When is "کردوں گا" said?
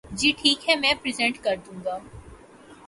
1.43-1.97